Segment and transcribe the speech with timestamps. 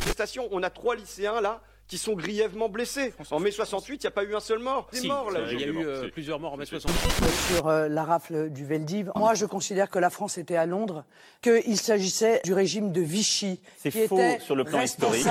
[0.00, 0.48] manifestation.
[0.50, 3.12] On a trois lycéens là qui sont grièvement blessés.
[3.32, 4.88] En mai 68, il n'y a pas eu un seul mort.
[4.92, 5.40] Des Si, morts là.
[5.50, 7.56] il y a eu euh, plusieurs morts en mai 68.
[7.56, 9.10] sur euh, la rafle du Veldiv.
[9.16, 11.04] Moi, je considère que la France était à Londres,
[11.42, 13.60] qu'il s'agissait du régime de Vichy.
[13.76, 15.26] C'est qui faux était sur le plan historique.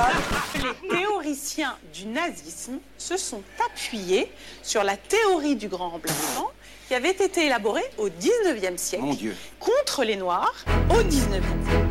[0.55, 4.29] Les théoriciens du nazisme se sont appuyés
[4.61, 6.49] sur la théorie du grand remplacement
[6.89, 9.33] qui avait été élaborée au 19e siècle Mon Dieu.
[9.61, 11.88] contre les Noirs au 19e siècle.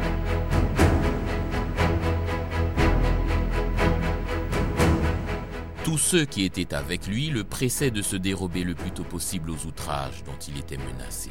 [5.98, 9.50] Tous ceux qui étaient avec lui le pressaient de se dérober le plus tôt possible
[9.50, 11.28] aux outrages dont il était menacé.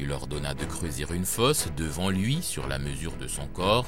[0.00, 3.86] Il leur donna de creuser une fosse devant lui sur la mesure de son corps,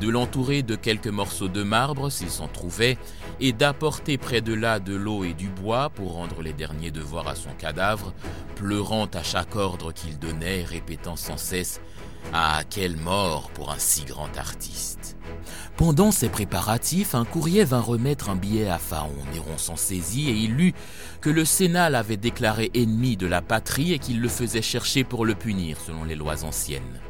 [0.00, 2.98] de l'entourer de quelques morceaux de marbre s'il s'en trouvait,
[3.38, 7.28] et d'apporter près de là de l'eau et du bois pour rendre les derniers devoirs
[7.28, 8.14] à son cadavre,
[8.56, 11.80] pleurant à chaque ordre qu'il donnait, répétant sans cesse
[12.32, 15.07] Ah, quelle mort pour un si grand artiste
[15.78, 19.14] pendant ces préparatifs, un courrier vint remettre un billet à Pharaon.
[19.32, 20.74] Néron s'en saisit et il lut
[21.20, 25.24] que le Sénat l'avait déclaré ennemi de la patrie et qu'il le faisait chercher pour
[25.24, 27.00] le punir selon les lois anciennes.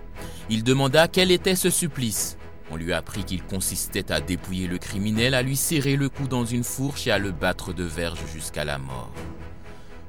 [0.50, 2.36] Il demanda quel était ce supplice.
[2.70, 6.44] On lui apprit qu'il consistait à dépouiller le criminel, à lui serrer le cou dans
[6.44, 9.10] une fourche et à le battre de verge jusqu'à la mort.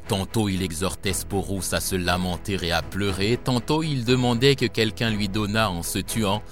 [0.10, 5.12] Tantôt il exhortait Sporus à se lamenter et à pleurer, tantôt il demandait que quelqu'un
[5.12, 6.44] lui donnât en se tuant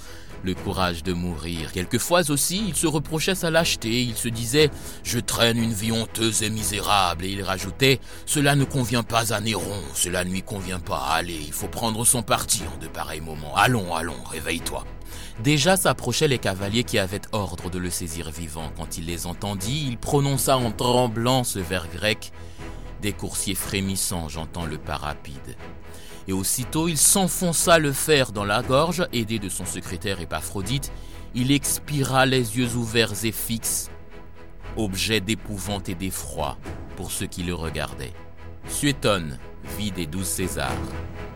[0.44, 1.72] le courage de mourir.
[1.72, 4.68] Quelquefois aussi, il se reprochait sa lâcheté, il se disait⁇
[5.04, 9.40] Je traîne une vie honteuse et misérable⁇ et il rajoutait⁇ Cela ne convient pas à
[9.40, 13.22] Néron, cela ne lui convient pas, allez, il faut prendre son parti en de pareils
[13.22, 14.84] moments, allons, allons, réveille-toi⁇
[15.44, 18.72] Déjà s'approchaient les cavaliers qui avaient ordre de le saisir vivant.
[18.76, 22.32] Quand il les entendit, il prononça en tremblant ce vers grec
[23.02, 25.56] Des coursiers frémissants, j'entends le pas rapide
[26.28, 30.92] et aussitôt il s'enfonça le fer dans la gorge, aidé de son secrétaire Épaphrodite,
[31.36, 33.89] il expira les yeux ouverts et fixes,
[34.75, 36.58] objet d'épouvante et d'effroi
[36.95, 38.14] pour ceux qui le regardaient.
[38.67, 39.38] Suétone,
[39.78, 40.72] vie des douze Césars.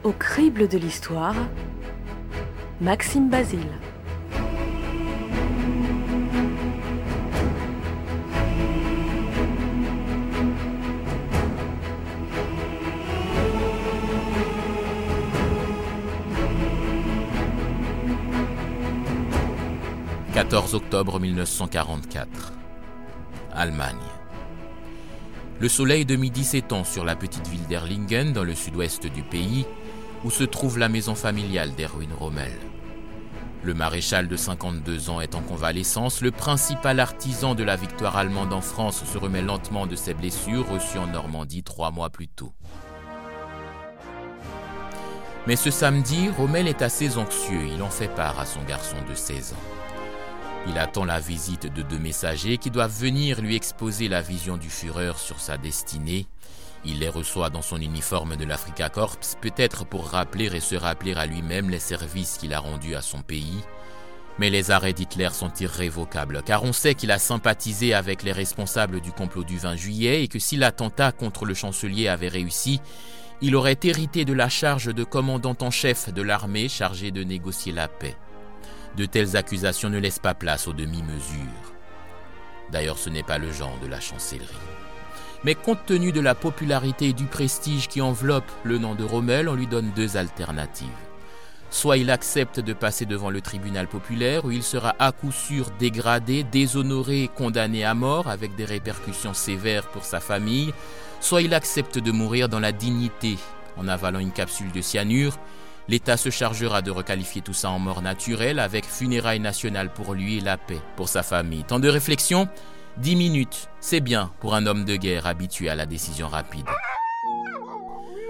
[0.03, 1.35] Au crible de l'histoire,
[2.81, 3.59] Maxime Basile.
[20.33, 22.53] «14 octobre 1944.
[23.53, 23.97] Allemagne.
[25.59, 29.65] Le soleil de midi s'étend sur la petite ville d'Erlingen, dans le sud-ouest du pays,
[30.23, 32.53] où se trouve la maison familiale d'Erwin Rommel.
[33.61, 36.21] Le maréchal de 52 ans est en convalescence.
[36.21, 40.69] Le principal artisan de la victoire allemande en France se remet lentement de ses blessures
[40.69, 42.53] reçues en Normandie trois mois plus tôt.
[45.45, 47.67] Mais ce samedi, Rommel est assez anxieux.
[47.75, 49.90] Il en fait part à son garçon de 16 ans.
[50.67, 54.69] Il attend la visite de deux messagers qui doivent venir lui exposer la vision du
[54.69, 56.27] Führer sur sa destinée.
[56.85, 61.13] Il les reçoit dans son uniforme de l'Africa Corps, peut-être pour rappeler et se rappeler
[61.15, 63.63] à lui-même les services qu'il a rendus à son pays.
[64.37, 69.01] Mais les arrêts d'Hitler sont irrévocables, car on sait qu'il a sympathisé avec les responsables
[69.01, 72.81] du complot du 20 juillet et que si l'attentat contre le chancelier avait réussi,
[73.41, 77.71] il aurait hérité de la charge de commandant en chef de l'armée chargé de négocier
[77.71, 78.15] la paix.
[78.97, 81.73] De telles accusations ne laissent pas place aux demi-mesures.
[82.71, 84.47] D'ailleurs, ce n'est pas le genre de la chancellerie.
[85.43, 89.49] Mais compte tenu de la popularité et du prestige qui enveloppe le nom de Rommel,
[89.49, 90.87] on lui donne deux alternatives.
[91.71, 95.71] Soit il accepte de passer devant le tribunal populaire où il sera à coup sûr
[95.79, 100.73] dégradé, déshonoré et condamné à mort avec des répercussions sévères pour sa famille,
[101.21, 103.37] soit il accepte de mourir dans la dignité
[103.77, 105.37] en avalant une capsule de cyanure.
[105.91, 110.37] L'État se chargera de requalifier tout ça en mort naturelle avec funérailles nationales pour lui
[110.37, 111.65] et la paix pour sa famille.
[111.65, 112.47] Tant de réflexion
[112.95, 116.65] Dix minutes, c'est bien pour un homme de guerre habitué à la décision rapide.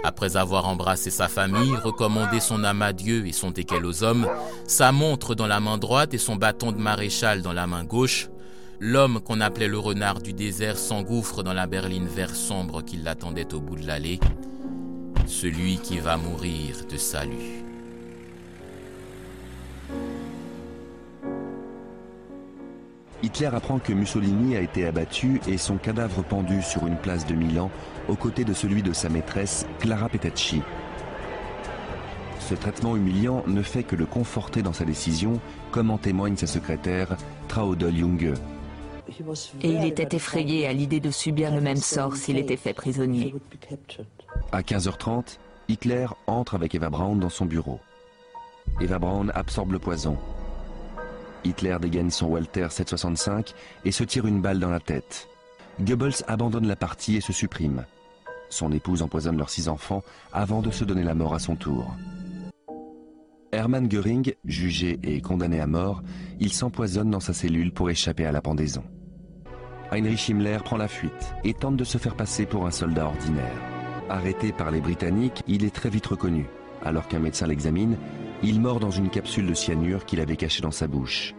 [0.04, 4.28] Après avoir embrassé sa famille, recommandé son âme à Dieu et son teckel aux hommes,
[4.68, 8.30] sa montre dans la main droite et son bâton de maréchal dans la main gauche,
[8.80, 13.54] l'homme qu'on appelait le renard du désert s'engouffre dans la berline vert sombre qui l'attendait
[13.54, 14.20] au bout de l'allée.
[15.26, 17.62] Celui qui va mourir te salue.
[23.24, 27.36] Hitler apprend que Mussolini a été abattu et son cadavre pendu sur une place de
[27.36, 27.70] Milan
[28.10, 30.62] aux côtés de celui de sa maîtresse, Clara Petacci.
[32.40, 35.40] Ce traitement humiliant ne fait que le conforter dans sa décision,
[35.72, 37.16] comme en témoigne sa secrétaire,
[37.48, 38.34] Traudel Junge.
[39.62, 43.34] Et il était effrayé à l'idée de subir le même sort s'il était fait prisonnier.
[44.54, 45.38] À 15h30,
[45.70, 47.80] Hitler entre avec Eva Braun dans son bureau.
[48.82, 50.18] Eva Braun absorbe le poison.
[51.46, 53.54] Hitler dégaine son Walter 765
[53.86, 55.30] et se tire une balle dans la tête.
[55.80, 57.86] Goebbels abandonne la partie et se supprime.
[58.50, 60.04] Son épouse empoisonne leurs six enfants
[60.34, 61.96] avant de se donner la mort à son tour.
[63.54, 66.04] Hermann Göring, jugé et condamné à mort,
[66.42, 68.84] il s'empoisonne dans sa cellule pour échapper à la pendaison.
[69.92, 73.81] Heinrich Himmler prend la fuite et tente de se faire passer pour un soldat ordinaire.
[74.12, 76.46] Arrêté par les Britanniques, il est très vite reconnu.
[76.84, 77.96] Alors qu'un médecin l'examine,
[78.44, 81.34] il mord dans une capsule de cyanure qu'il avait cachée dans sa bouche.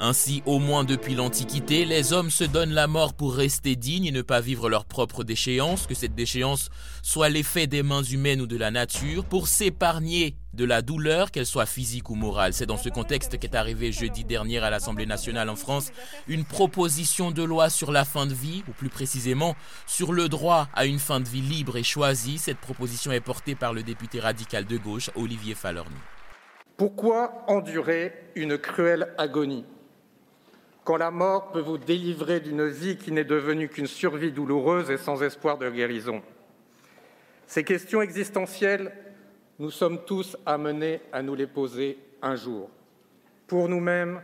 [0.00, 4.12] Ainsi, au moins depuis l'Antiquité, les hommes se donnent la mort pour rester dignes et
[4.12, 6.68] ne pas vivre leur propre déchéance, que cette déchéance
[7.02, 11.46] soit l'effet des mains humaines ou de la nature, pour s'épargner de la douleur, qu'elle
[11.46, 12.52] soit physique ou morale.
[12.52, 15.90] C'est dans ce contexte qu'est arrivé jeudi dernier à l'Assemblée nationale en France
[16.28, 19.56] une proposition de loi sur la fin de vie, ou plus précisément
[19.88, 22.38] sur le droit à une fin de vie libre et choisie.
[22.38, 25.96] Cette proposition est portée par le député radical de gauche, Olivier Falorni.
[26.76, 29.64] Pourquoi endurer une cruelle agonie?
[30.88, 34.96] Quand la mort peut vous délivrer d'une vie qui n'est devenue qu'une survie douloureuse et
[34.96, 36.22] sans espoir de guérison.
[37.46, 38.96] Ces questions existentielles,
[39.58, 42.70] nous sommes tous amenés à nous les poser un jour,
[43.46, 44.22] pour nous-mêmes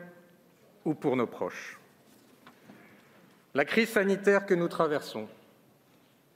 [0.87, 1.79] ou pour nos proches.
[3.53, 5.29] La crise sanitaire que nous traversons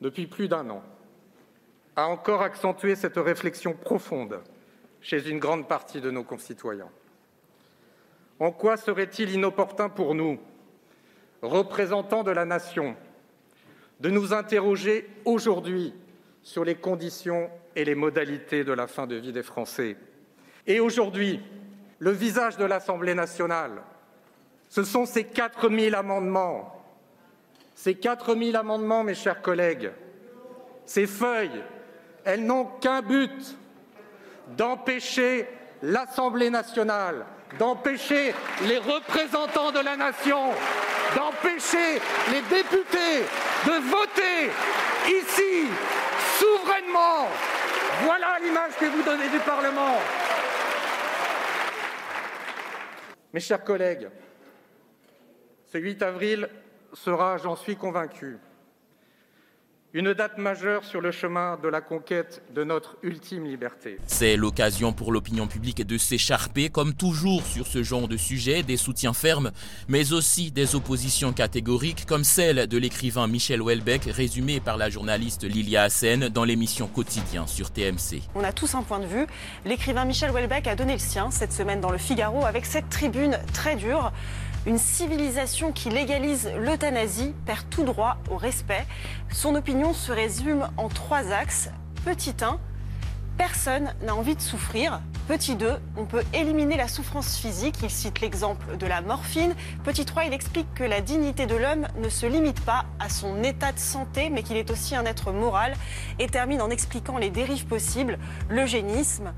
[0.03, 0.83] depuis plus d'un an
[1.97, 4.43] a encore accentué cette réflexion profonde
[5.01, 6.91] chez une grande partie de nos concitoyens.
[8.41, 10.39] En quoi serait-il inopportun pour nous,
[11.43, 12.95] représentants de la nation,
[14.01, 15.93] de nous interroger aujourd'hui
[16.43, 19.97] sur les conditions et les modalités de la fin de vie des Français?
[20.67, 21.41] Et aujourd'hui,
[21.99, 23.83] le visage de l'Assemblée nationale,
[24.69, 26.85] ce sont ces 4000 amendements.
[27.75, 29.91] Ces 4000 amendements, mes chers collègues,
[30.85, 31.63] ces feuilles,
[32.25, 33.57] elles n'ont qu'un but,
[34.57, 35.47] d'empêcher
[35.83, 37.27] l'Assemblée nationale
[37.59, 38.35] d'empêcher
[38.67, 40.51] les représentants de la nation,
[41.17, 42.01] d'empêcher
[42.33, 43.25] les députés
[43.67, 44.51] de voter
[45.09, 45.69] ici,
[46.39, 47.29] souverainement.
[48.03, 49.99] Voilà l'image que vous donnez du Parlement.
[53.33, 54.09] Mes chers collègues,
[55.67, 56.49] ce 8 avril
[56.93, 58.39] sera, j'en suis convaincu,
[59.95, 63.99] une date majeure sur le chemin de la conquête de notre ultime liberté.
[64.07, 68.77] C'est l'occasion pour l'opinion publique de s'écharper, comme toujours sur ce genre de sujet, des
[68.77, 69.51] soutiens fermes,
[69.89, 75.45] mais aussi des oppositions catégoriques, comme celle de l'écrivain Michel Houellebecq, résumée par la journaliste
[75.45, 78.21] Lilia Hassen dans l'émission Quotidien sur TMC.
[78.35, 79.27] On a tous un point de vue.
[79.65, 83.39] L'écrivain Michel Houellebecq a donné le sien cette semaine dans le Figaro avec cette tribune
[83.55, 84.13] très dure.
[84.67, 88.85] Une civilisation qui légalise l'euthanasie perd tout droit au respect.
[89.31, 91.71] Son opinion se résume en trois axes.
[92.05, 92.59] Petit 1,
[93.39, 95.01] personne n'a envie de souffrir.
[95.29, 97.77] Petit 2, on peut éliminer la souffrance physique.
[97.83, 99.55] Il cite l'exemple de la morphine.
[99.85, 103.43] Petit 3, il explique que la dignité de l'homme ne se limite pas à son
[103.45, 105.75] état de santé, mais qu'il est aussi un être moral.
[106.19, 108.19] Et termine en expliquant les dérives possibles,
[108.51, 109.33] l'eugénisme,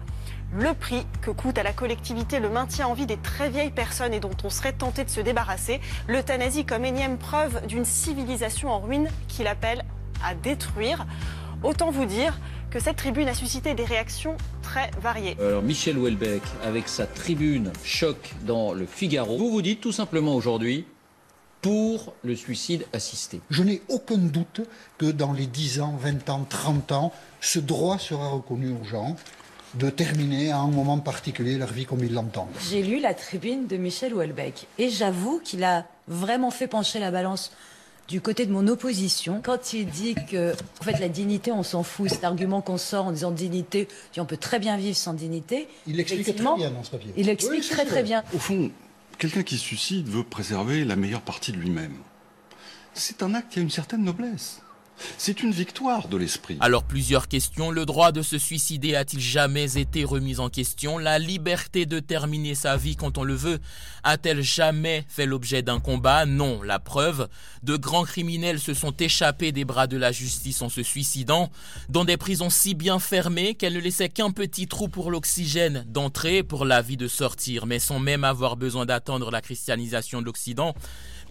[0.53, 4.13] le prix que coûte à la collectivité le maintien en vie des très vieilles personnes
[4.13, 8.81] et dont on serait tenté de se débarrasser, l'euthanasie comme énième preuve d'une civilisation en
[8.81, 9.85] ruine qu'il appelle
[10.25, 11.07] à détruire.
[11.63, 12.39] Autant vous dire
[12.71, 15.37] que cette tribune a suscité des réactions très variées.
[15.41, 20.35] Alors Michel Houellebecq, avec sa tribune choc dans le Figaro, vous vous dites tout simplement
[20.35, 20.87] aujourd'hui
[21.63, 23.41] pour le suicide assisté.
[23.51, 24.63] Je n'ai aucun doute
[24.99, 29.17] que dans les 10 ans, 20 ans, 30 ans, ce droit sera reconnu aux gens
[29.75, 32.49] de terminer à un moment particulier leur vie comme ils l'entendent.
[32.71, 37.11] J'ai lu la tribune de Michel Houellebecq et j'avoue qu'il a vraiment fait pencher la
[37.11, 37.53] balance
[38.09, 39.41] du côté de mon opposition.
[39.45, 43.07] Quand il dit que en fait la dignité on s'en fout cet argument qu'on sort
[43.07, 43.87] en disant dignité
[44.17, 45.69] on peut très bien vivre sans dignité.
[45.87, 48.25] Il explique très bien dans ce papier il explique très très bien.
[48.35, 48.71] Au fond
[49.19, 51.95] quelqu'un qui suicide veut préserver la meilleure partie de lui-même.
[52.95, 54.63] C'est un acte qui a une certaine noblesse
[55.19, 56.57] c'est une victoire de l'esprit.
[56.61, 57.71] Alors plusieurs questions.
[57.71, 60.99] Le droit de se suicider a-t-il jamais été remis en question?
[60.99, 63.61] La liberté de terminer sa vie quand on le veut
[64.03, 66.27] a-t-elle jamais fait l'objet d'un combat?
[66.27, 66.63] Non.
[66.63, 67.29] La preuve,
[67.63, 71.51] de grands criminels se sont échappés des bras de la justice en se suicidant
[71.89, 76.43] dans des prisons si bien fermées qu'elles ne laissaient qu'un petit trou pour l'oxygène d'entrer
[76.43, 80.75] pour la vie de sortir, mais sans même avoir besoin d'attendre la christianisation de l'Occident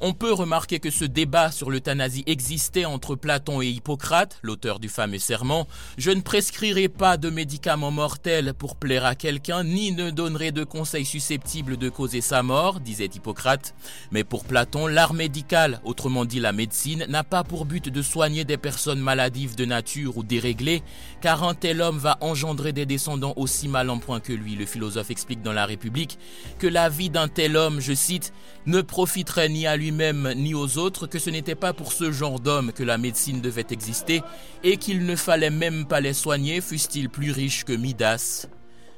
[0.02, 4.88] On peut remarquer que ce débat sur l'euthanasie existait entre Platon et Hippocrate, l'auteur du
[4.88, 5.68] fameux serment.
[5.98, 10.64] Je ne prescrirai pas de médicaments mortels pour plaire à quelqu'un, ni ne donnerai de
[10.64, 13.76] conseils susceptibles de causer sa mort, disait Hippocrate.
[14.12, 18.46] Mais pour Platon, l'art médical, autrement dit la médecine, n'a pas pour but de soigner
[18.46, 20.82] des personnes maladives de nature ou déréglées,
[21.20, 24.56] car un tel homme va engendrer des descendants aussi mal en point que lui.
[24.56, 26.18] Le philosophe explique dans La République
[26.58, 28.32] que la vie d'un tel homme, je cite,
[28.66, 32.40] ne profiterait ni à lui-même ni aux autres, que ce n'était pas pour ce genre
[32.40, 34.22] d'homme que la médecine devait exister,
[34.64, 38.46] et qu'il ne fallait même pas les soigner, fussent-ils plus riches que Midas.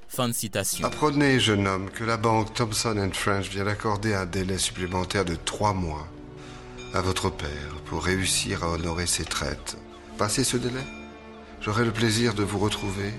[0.10, 0.86] Fin de citation.
[0.86, 5.74] Apprenez, jeune homme, que la banque Thompson French vient d'accorder un délai supplémentaire de trois
[5.74, 6.07] mois
[6.93, 9.77] à votre père pour réussir à honorer ses traites.
[10.17, 10.83] Passez ce délai,
[11.62, 13.13] j'aurai le plaisir de vous retrouver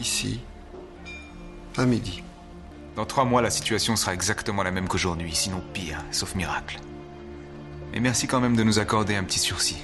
[0.00, 0.40] ici
[1.76, 2.22] à midi.
[2.96, 6.80] Dans trois mois, la situation sera exactement la même qu'aujourd'hui, sinon pire, sauf miracle.
[7.92, 9.82] Et merci quand même de nous accorder un petit sursis.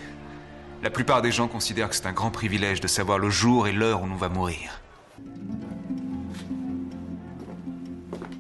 [0.83, 3.73] La plupart des gens considèrent que c'est un grand privilège de savoir le jour et
[3.73, 4.81] l'heure où l'on va mourir.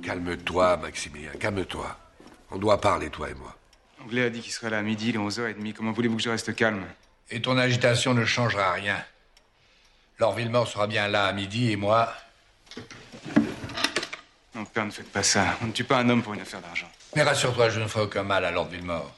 [0.02, 1.99] Calme-toi, Maximilien, calme-toi.
[2.52, 3.56] On doit parler, toi et moi.
[4.04, 5.73] Anglais a dit qu'il serait là à midi, il est 11h30.
[5.73, 6.85] Comment voulez-vous que je reste calme?
[7.30, 8.96] Et ton agitation ne changera rien.
[10.20, 12.12] Lord Villemort sera bien là à midi et moi.
[14.54, 15.58] Non, père, ne faites pas ça.
[15.61, 16.88] On ne tue pas un homme pour une affaire d'argent.
[17.16, 19.12] Mais rassure-toi, je ne ferai aucun mal à Lord Villemort.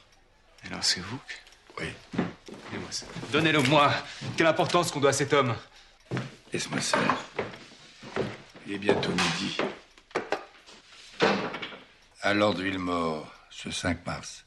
[0.65, 1.81] Alors c'est vous que...
[1.81, 1.93] Oui.
[2.15, 3.05] Donnez-moi ça.
[3.31, 3.93] Donnez-le-moi.
[4.35, 5.55] Quelle importance qu'on doit à cet homme
[6.51, 6.97] Laisse-moi ça.
[8.65, 9.57] Il est bientôt midi.
[12.21, 14.45] À Lord Villemort, ce 5 mars.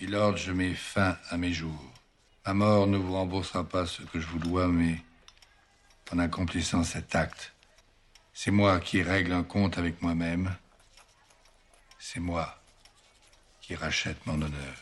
[0.00, 1.92] Milord, je mets fin à mes jours.
[2.46, 4.96] Ma mort ne vous remboursera pas ce que je vous dois, mais
[6.12, 7.52] en accomplissant cet acte,
[8.32, 10.54] c'est moi qui règle un compte avec moi-même.
[11.98, 12.58] C'est moi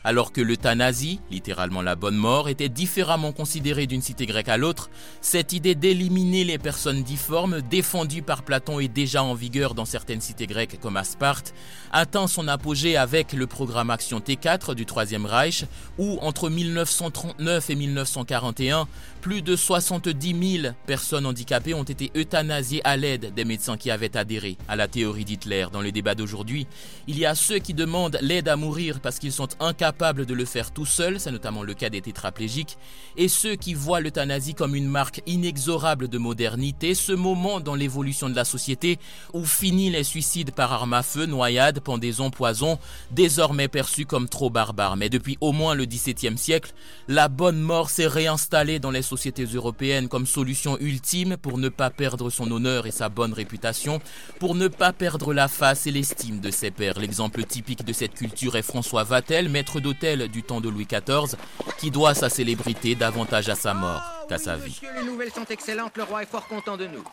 [0.05, 4.89] Alors que l'euthanasie, littéralement la bonne mort, était différemment considérée d'une cité grecque à l'autre,
[5.19, 10.21] cette idée d'éliminer les personnes difformes, défendue par Platon et déjà en vigueur dans certaines
[10.21, 11.53] cités grecques comme à Sparte,
[11.91, 15.65] atteint son apogée avec le programme Action T4 du Troisième Reich,
[15.97, 18.87] où entre 1939 et 1941,
[19.19, 24.15] plus de 70 000 personnes handicapées ont été euthanasiées à l'aide des médecins qui avaient
[24.15, 25.67] adhéré à la théorie d'Hitler.
[25.73, 26.67] Dans le débat d'aujourd'hui,
[27.07, 30.45] il y a ceux qui demandent l'aide à mourir parce qu'ils sont incapables de le
[30.45, 32.77] faire tout seuls, c'est notamment le cas des tétraplégiques,
[33.15, 38.29] et ceux qui voient l'euthanasie comme une marque inexorable de modernité, ce moment dans l'évolution
[38.29, 38.99] de la société
[39.33, 42.77] où finit les suicides par arme à feu, noyade, pendaison, poison,
[43.09, 44.95] désormais perçus comme trop barbares.
[44.95, 46.73] Mais depuis au moins le XVIIe siècle,
[47.07, 51.89] la bonne mort s'est réinstallée dans les sociétés européennes comme solution ultime pour ne pas
[51.89, 54.01] perdre son honneur et sa bonne réputation,
[54.39, 56.99] pour ne pas perdre la face et l'estime de ses pairs.
[56.99, 61.37] L'exemple typique de cette culture est François Vatel, maître d'hôtel du temps de Louis XIV,
[61.79, 64.77] qui doit sa célébrité davantage à sa mort qu'à sa vie.
[64.83, 67.03] Monsieur, les nouvelles sont excellentes, le roi est fort content de nous.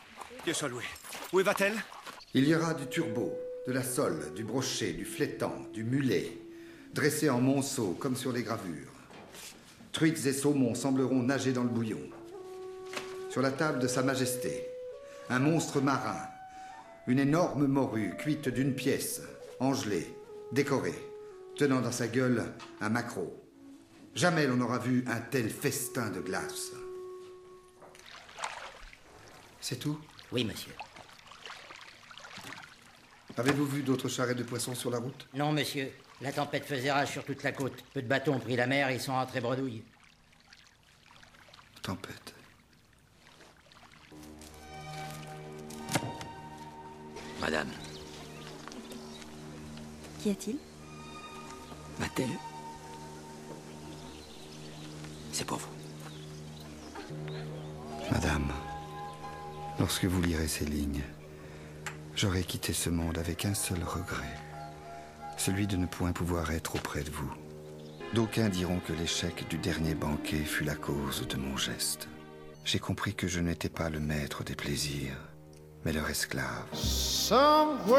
[0.42, 0.82] Dieu soit loué.
[1.32, 1.73] Où est Vatel?
[2.34, 3.32] Il y aura du turbo,
[3.68, 6.37] de la sole, du brochet, du flétan, du mulet,
[6.92, 8.92] dressés en monceau comme sur les gravures.
[9.92, 12.00] Truites et saumons sembleront nager dans le bouillon.
[13.30, 14.66] Sur la table de Sa Majesté,
[15.30, 16.18] un monstre marin,
[17.06, 19.23] une énorme morue cuite d'une pièce,
[19.61, 20.12] engelée,
[20.50, 21.13] décorée
[21.56, 23.40] tenant dans sa gueule un maquereau.
[24.14, 26.73] Jamais l'on n'aura vu un tel festin de glace.
[29.61, 29.99] C'est tout?
[30.30, 30.73] Oui, monsieur.
[33.37, 35.26] Avez-vous vu d'autres charrettes de poissons sur la route?
[35.34, 35.90] Non, monsieur.
[36.20, 37.82] La tempête faisait rage sur toute la côte.
[37.92, 39.82] Peu de bateaux ont pris la mer et ils sont rentrés bredouilles.
[41.82, 42.34] Tempête.
[47.40, 47.68] Madame.
[50.23, 50.58] Qu'y a-t-il?
[51.98, 52.38] Mathilde
[55.32, 55.68] C'est pour vous.
[58.10, 58.52] Madame,
[59.78, 61.02] lorsque vous lirez ces lignes,
[62.14, 64.38] j'aurai quitté ce monde avec un seul regret,
[65.36, 67.32] celui de ne point pouvoir être auprès de vous.
[68.12, 72.08] D'aucuns diront que l'échec du dernier banquet fut la cause de mon geste.
[72.64, 75.18] J'ai compris que je n'étais pas le maître des plaisirs,
[75.84, 76.64] mais leur esclave.
[76.72, 77.94] Somewhere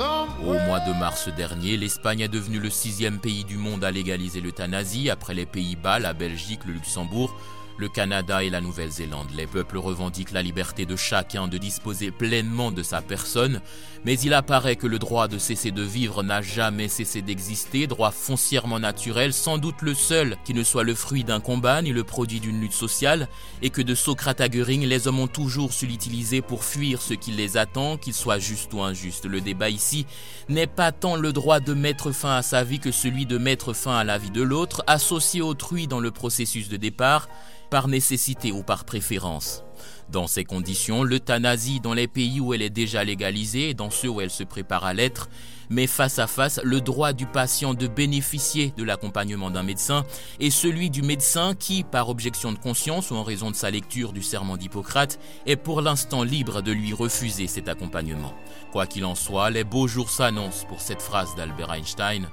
[0.00, 4.40] Au mois de mars dernier, l'Espagne est devenue le sixième pays du monde à légaliser
[4.40, 5.10] l'euthanasie.
[5.10, 7.36] Après les Pays-Bas, la Belgique, le Luxembourg,
[7.78, 9.28] le Canada et la Nouvelle-Zélande.
[9.34, 13.60] Les peuples revendiquent la liberté de chacun de disposer pleinement de sa personne,
[14.04, 18.10] mais il apparaît que le droit de cesser de vivre n'a jamais cessé d'exister, droit
[18.10, 22.04] foncièrement naturel, sans doute le seul qui ne soit le fruit d'un combat ni le
[22.04, 23.28] produit d'une lutte sociale,
[23.62, 27.14] et que de Socrate à Göring, les hommes ont toujours su l'utiliser pour fuir ce
[27.14, 29.26] qui les attend, qu'il soit juste ou injuste.
[29.26, 30.06] Le débat ici
[30.48, 33.72] n'est pas tant le droit de mettre fin à sa vie que celui de mettre
[33.72, 37.28] fin à la vie de l'autre, associer autrui dans le processus de départ,
[37.72, 39.64] par nécessité ou par préférence.
[40.10, 44.10] Dans ces conditions, l'euthanasie dans les pays où elle est déjà légalisée et dans ceux
[44.10, 45.30] où elle se prépare à l'être
[45.70, 50.04] met face à face le droit du patient de bénéficier de l'accompagnement d'un médecin
[50.38, 54.12] et celui du médecin qui, par objection de conscience ou en raison de sa lecture
[54.12, 58.34] du serment d'Hippocrate, est pour l'instant libre de lui refuser cet accompagnement.
[58.70, 62.28] Quoi qu'il en soit, les beaux jours s'annoncent pour cette phrase d'Albert Einstein.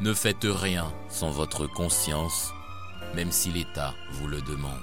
[0.00, 2.52] Ne faites rien sans votre conscience
[3.14, 4.78] même si l'État vous le demande.